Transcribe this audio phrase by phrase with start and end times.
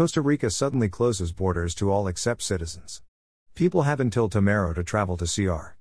[0.00, 3.02] Costa Rica suddenly closes borders to all except citizens.
[3.54, 5.76] People have until tomorrow to travel to CR.